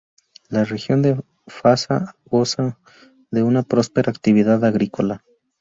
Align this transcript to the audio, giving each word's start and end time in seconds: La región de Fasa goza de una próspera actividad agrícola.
La 0.49 0.65
región 0.65 1.03
de 1.03 1.21
Fasa 1.45 2.15
goza 2.25 2.79
de 3.29 3.43
una 3.43 3.61
próspera 3.61 4.11
actividad 4.11 4.65
agrícola. 4.65 5.23